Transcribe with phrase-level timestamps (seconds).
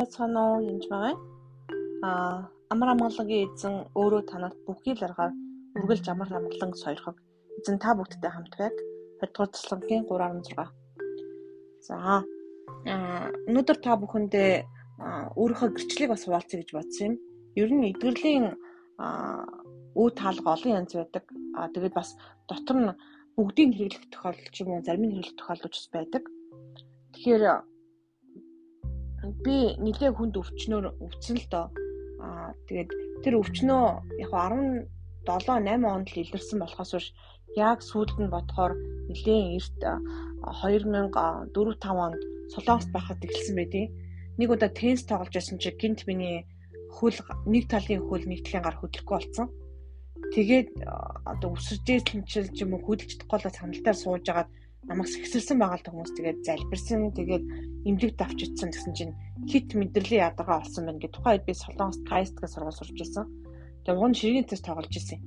[0.00, 1.14] байцгаана уу юмж байгаа.
[2.08, 2.38] Аа
[2.72, 5.32] амар амгалангийн эзэн өөрөө танад бүхий л аргаар
[5.76, 7.16] үргэлж амар амгалан сойрхог.
[7.58, 8.76] Эзэн та бүгдтэй хамт байг.
[9.20, 10.68] 20 дугаар цэцлэгийн 3.6.
[11.86, 12.20] За аа
[13.48, 14.50] өнөөдөр та бүхэндээ
[15.36, 17.14] өөрийнхөө гэрчлэлийг бас хуваалцъя гэж бодсон юм.
[17.60, 18.46] Ер нь эдгэрлийн
[20.00, 21.24] үе таалга олон янз байдаг.
[21.58, 22.16] Аа тэгээд бас
[22.48, 22.96] дотор нь
[23.36, 26.24] бүгдийг хэрэглэх тохиолдол ч юм уу зарим нь хэрэглэх тохиолдол ч байдаг.
[27.12, 27.44] Тэгэхээр
[29.44, 31.66] би нэлээ хүнд өвчнөөр өвцөн л доо.
[32.24, 32.90] Аа тэгээд
[33.22, 33.84] тэр өвчнөө
[34.24, 34.86] яг 17
[35.26, 37.06] 8 онд л илэрсэн болохоос биш
[37.56, 38.72] яг сүүлд нь бодохоор
[39.10, 39.80] нэлээ эрт
[40.42, 42.20] 2004 5 онд
[42.52, 43.86] Солонгост байхад эхэлсэн байдیں۔
[44.38, 46.46] Нэг удаа теннис тоглож байсан чи гинт миний
[46.96, 47.14] хөл
[47.46, 49.46] нэг талын хөл нэг талын гар хөдлөхгүй болсон.
[50.34, 50.70] Тэгээд
[51.32, 54.50] одоо өсөжсэн ч юм уу хөдөлж чадахгүй л саналтаар сууж агаад
[54.88, 57.44] намайг сэгсэрсэн байгаа л хүмүүс тэгээд залбирсан тэгээд
[57.84, 59.14] имлэг давчицсан гэсэн чинь
[59.48, 63.24] хит мэдрэлийн ядаргаа олсон байна гэ тухайн үед би Солонгост Кайст гэх сургууль сурч байсан.
[63.84, 65.20] Тэгээд уг нь ширгийн тест тоглож исэн.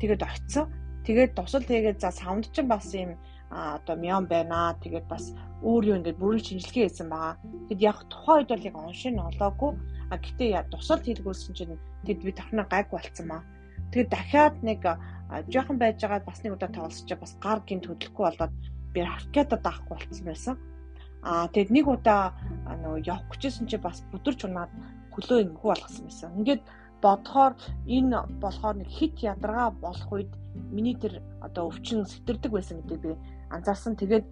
[0.00, 0.68] Тэгээд очсон.
[1.08, 3.16] Тэгээд тусал тэгээд за саунд ч бас юм
[3.48, 4.76] а одоо мян байна.
[4.84, 5.32] Тэгээд бас
[5.64, 7.40] өөр юу ингээд бүрэн шинжилгээ хийсэн байгаа.
[7.72, 9.72] Тэгэд яг тухайн үед бол яг оншин олоогүй.
[10.12, 13.42] А гэтээ тусал хэлгүүлсэн чинь тэгэд би тархнаа гайг болцсон маа.
[13.92, 14.80] Тэгээд дахиад нэг
[15.48, 18.52] жоохон байж байгаа бас нэг удаа тоглосч бас гар гинт хөдлөхгүй болоод
[18.96, 20.56] би аркадад авахгүй болцсон байсан.
[21.20, 22.32] Аа тэгэд нэг удаа
[22.64, 24.72] нөгөө явах гэжсэн чи бас бүдэрч унаад
[25.12, 26.30] хөлөө ингэхүү болгосон байсан.
[26.40, 26.62] Ингээд
[27.04, 27.52] бодохоор
[27.84, 30.32] энэ болохоор нэг хит ядаргаа болох үед
[30.72, 33.12] миний тэр одоо өвчин сэтэрдэг байсан гэдэг би
[33.52, 33.96] анзаарсан.
[34.00, 34.26] Тэгээд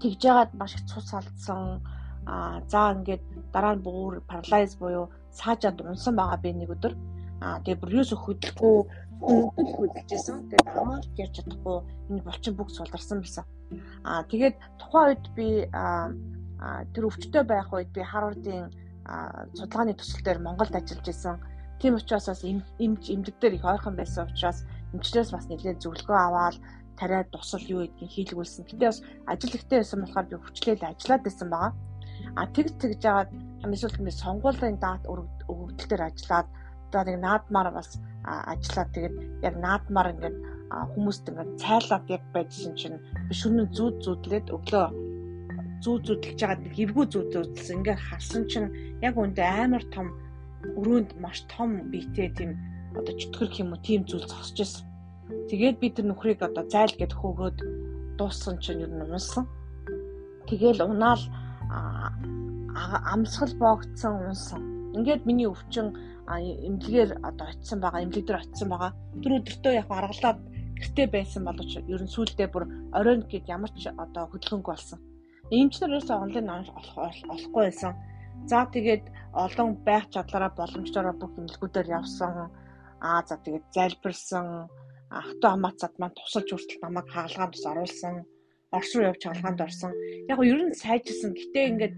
[0.00, 1.80] тэгж яагаад маш их цус алдсан.
[2.26, 6.94] Аа за ингээд дараа нь бүр парализ буюу саажаад унсан байгаа би нэг өдөр.
[7.40, 8.76] Аа тэгээ бүр юус хөдлөхгүй
[9.22, 10.50] өвдөл хөдөлжсэн.
[10.50, 11.78] Тэгээд амаар ярьж чадахгүй
[12.10, 13.44] энэ булчин бүх сулдарсан байсан.
[14.02, 15.48] Аа тэгээд тухайн үед би
[16.94, 18.70] тэр өвчтөй байх үед би Харвардын
[19.58, 21.38] судалгааны төсөл дээр Монголд ажиллаж исэн.
[21.80, 24.62] Тийм учраас бас эмч эмдэг дээр их ойрхон байсан учраас
[24.94, 26.56] эмчлээс бас нэлээд зөвлөгөө аваад
[26.98, 28.66] тариад тусал юу гэдгийг хийлгүүлсэн.
[28.70, 31.72] Гэтэ бас ажил ихтэй байсан болохоор би хүчлээл ажиллаад байсан байгаа.
[32.38, 33.30] А тэгж тэгж жагаад
[33.62, 36.46] хамгийн сүүлд би сонгуулийн даат өгөгдөл дээр ажиллаад
[36.92, 37.96] одоо нэг наадмаар бас
[38.28, 39.16] ажиллаад тэгээд
[39.48, 40.36] яг наадмаар ингээд
[40.92, 44.86] хүмүүст ингээд цайлаад яг байжсэн чинь би шүнэн зүүд зүүдлээд өглөө
[45.84, 48.68] зүүд зүүдлж нэг эвгүй зүүд зүүдлсэн ингээд харсан чинь
[49.00, 50.12] яг үүндээ амар том
[50.78, 52.52] өрөөнд маш том биетэй тийм
[52.94, 54.84] одоо чөтгөрх юм уу тийм зүйл зогсож байсан.
[55.48, 57.58] Тэгээд би тэр нөхрийг одоо зайл гэд хөөгөөд
[58.18, 59.48] дууссан чинь ер нь унсан.
[60.46, 61.24] Тэгээл унаал
[63.12, 64.60] амсгал боогдсон унсан.
[64.96, 65.96] Ингээд миний өвчин
[66.40, 68.92] эмнэлгээр одоо очисон байгаа, эмнэлэг дээр очисон байгаа.
[69.22, 70.38] Тэр өдөртөө яг аргалаад
[70.78, 72.64] гэртээ байсан боловч ер нь сүулдэ бүр
[72.98, 74.98] оройн гээд ямар ч одоо хөдөлгөөнг болсон.
[75.52, 77.92] Эмчнэр ерөөсөө онлайн олохгүй байсан.
[78.50, 79.04] За тэгээд
[79.44, 82.50] олон байх чадлаараа боломжтой бүх эмнэлгүүдээр явсан.
[83.00, 84.46] Аа за тэгээд залбирсан.
[85.20, 88.14] Ахту хамаацад маань тусалж хүртэл намайг хаалгаанд ус оруулсан.
[88.72, 89.92] Орш руу явж хаалгаанд орсон.
[90.32, 91.36] Яг нь ер нь сайжирсан.
[91.36, 91.94] Гэтэ ингээд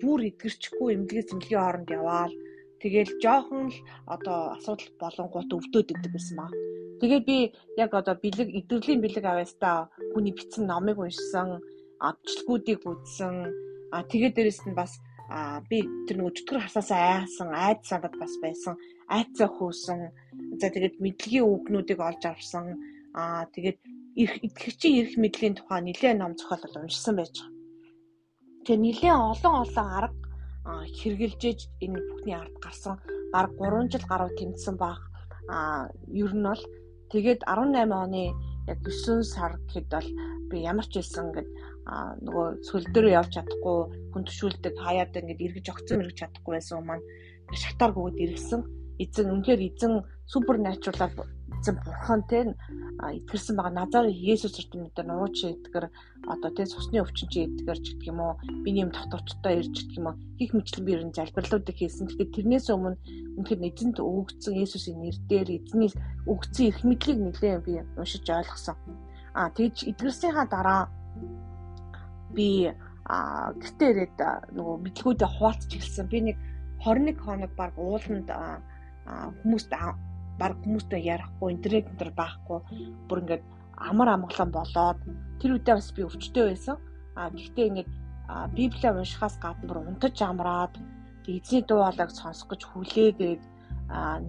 [0.00, 2.34] бүр эдгэрчихгүй эмнэлгээс эмнэлгийн хооронд яваал
[2.84, 6.52] Тэгэл жоохон л одоо асуудал болонгууд өвдөд идэг гэсэн маа.
[7.00, 7.38] Тэгээд би
[7.80, 11.64] яг одоо бэлэг идэвхтэй бэлэг авьяастаа хүний бичсэн номыг уншсан,
[11.96, 13.48] авчлгуудыг үзсэн.
[13.88, 15.00] А тэгээд дээрэс нь бас
[15.32, 18.76] а би тэр нөгөө чөтгөр хасаасаа айсан, айд сандад бас байсан.
[19.08, 20.00] Айцаа хөөсөн.
[20.60, 22.76] За тэгээд мэдлэгийн үгнүүдийг олж авсан.
[23.16, 23.80] А тэгээд
[24.20, 27.52] их итгэгчийн эрх мэдлийн тухай нэлээд ном зохиол уншсан байж байгаа.
[28.68, 30.23] Тэгээ нэлээд олон олон арга
[30.64, 32.96] хэрэгжилж энэ бүхний ард гарсан
[33.32, 35.00] баг 3 жил гаруй тэмцсэн баг
[36.08, 36.62] ер нь бол
[37.12, 38.32] тэгээд 18 оны
[38.72, 40.08] яг 9 сар гэхэд бол
[40.48, 41.48] би ямар ч хэлсэн ингээд
[42.24, 43.78] нөгөө цөл дээр явж чадахгүй
[44.12, 47.04] хүн төшүүлдэг хаяад ингээд эргэж огцсон мэрэгж чадахгүй байсан маань
[47.52, 48.60] шатаар гүгэд иргсэн
[49.02, 49.92] эзэн үнэхээр эзэн
[50.26, 51.12] супер натуралаар
[51.64, 52.38] эзэн бурхан те
[53.18, 55.86] итгэрсэн байгаа назар Есүс эрдэмтдээр нууч эдгэр
[56.28, 58.32] одоо те цусны өвчин чи эдгэр ч гэдэг юм уу
[58.64, 62.06] биний юм дотоочтой ирж гэдэг юм уу хийх мэтлэн би ер нь залбирлуудыг хийсэн.
[62.06, 62.96] Тэгэхээр тэрнээс өмнө
[63.40, 65.90] үнэхээр эзэнт өгөгдсөн Есүсийн нэрээр эзний
[66.30, 68.76] өгөгдсөн эрх мэдлийг нэлээд би уншиж ойлгосон.
[69.34, 70.82] Аа тэгж эдгэрсийнхаа дараа
[72.36, 72.70] би
[73.04, 74.18] а гэртээ ирээд
[74.56, 76.06] нөгөө мэдлгүүдээ хуваалцж эхэлсэн.
[76.08, 76.36] Би нэг
[76.80, 78.28] 21 хоног баг ууланд
[79.06, 79.70] хүмүүст
[80.38, 82.58] баг хүмүүстэй ярихгүй интернет төр байхгүй
[83.08, 83.44] бүр ингээд
[83.78, 84.98] амар амгалан болоод
[85.40, 86.76] тэр үедээ бас би өвчтөй байсан.
[87.14, 87.90] А гэхдээ ингээд
[88.56, 90.74] библийг уншихаас гадна бүр унтаж амраад
[91.28, 93.42] эзний дуу хоолойг сонсох гэж хүлээгээд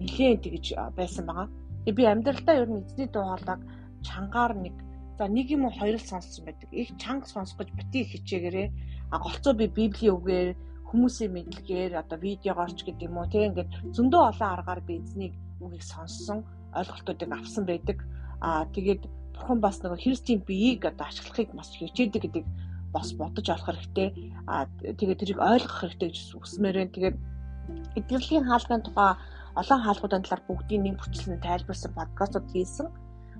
[0.00, 0.66] нилээн тэгж
[0.98, 1.48] байсан байгаа.
[1.84, 3.60] Тэгээ би амьдралдаа ер нь эзний дуу хоолойг
[4.06, 4.76] чангаар нэг
[5.18, 6.68] за нэг юм уу хоёр л сонссон байдаг.
[6.70, 8.68] Их чанга сонсох гэж бити хичээгээрээ
[9.10, 10.50] а голцоо би библийн үгээр
[10.90, 15.34] хүмүүсийн мэдлэгээр одоо видеогоор ч гэдэг юм уу тийм ингээд зөндөө олон аргаар би эзнийг
[15.60, 16.38] үгийг сонссон
[16.78, 17.98] ойлголтуудыг авсан байдаг.
[18.40, 19.02] Аа тэгээд
[19.34, 22.44] бурхан бас нөгөө христийн биеийг одоо ашиглахыг бас хичээдэг гэдэг
[22.94, 24.08] бас бодож олох хэрэгтэй.
[24.46, 24.64] Аа
[24.98, 26.94] тэгээд тэрийг ойлгох хэрэгтэй гэж үсмээр байна.
[26.96, 27.16] Тэгээд
[27.98, 29.10] эдгэрлийн хаалгын тухай
[29.60, 32.86] олон хаалгуудын талаар бүгдийн нэг бүрчлэн тайлбарсан подкастууд хийсэн.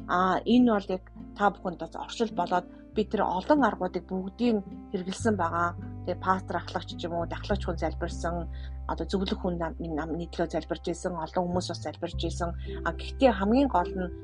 [0.09, 1.05] Аа энэ бол яг
[1.37, 5.77] та бүхэнд бас оршил болоод би тэр олон аргуудыг бүгдийг хэрэгэлсэн байгаа.
[6.07, 8.47] Тэгээ пастор ахлагч ч юм уу, дахлагч хүн залбирсан,
[8.87, 12.55] одоо зөвлөх хүн нам нийтлөө залбирж исэн, олон хүмүүс бас залбирж исэн.
[12.87, 14.15] А гэхдээ хамгийн гол нь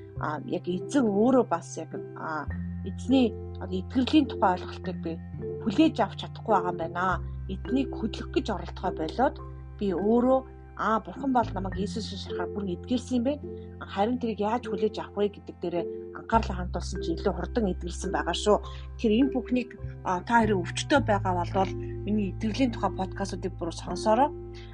[0.47, 1.91] яг эзэн өөрөө бас яг
[2.87, 5.13] эзний одоо эдгэрлийн тухай ойлголтыг би
[5.67, 7.19] хүлээж авч чадахгүй байгаа юм байна.
[7.51, 9.37] Эднийг хөдлөх гэж оролдохоо болоод
[9.79, 10.39] би өөрөө
[10.77, 13.35] аа бурхан бол намайг Иесусийн шарахаар бүр эдгэрсэн юм бэ.
[13.93, 15.85] Харин тэрийг яаж хүлээж авах вэ гэдэг дээрээ
[16.17, 18.57] анхаарлаа хандуулсан чи илүү хурдан эдгэрсэн байгаа шүү.
[18.97, 19.71] Тэр энэ бүхнийг
[20.05, 21.73] та хоёрын өвчтөй байгаа болвол
[22.07, 24.33] миний эдгэрлийн тухай подкастуудыг бүр сонсороо.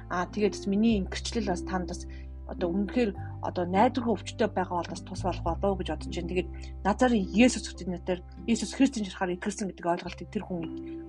[0.09, 2.07] Аа тэгээд миний ингэрчлэл бас танд бас
[2.51, 3.11] одоо үнэхээр
[3.45, 6.29] одоо найдваргүй өвчтөй байгаа бол бас тус болох болов гэж бодож байна.
[6.33, 6.49] Тэгээд
[6.83, 8.19] Назарын Есүс Христээр
[8.49, 10.61] Есүс Христийн шарахаар итгэсэн гэдэг ойлголтыг тэр хүн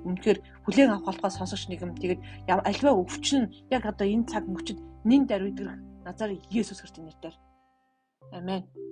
[0.05, 0.39] үнэхээр
[0.69, 6.05] хүлээн авах болохоос сонсогч нэгэн тэгээд альва өвчин яг одоо энэ цаг мөчид нин даруйдгэрх
[6.05, 7.37] Назарын Есүс Христийн нэрээр.
[8.33, 8.90] Амен.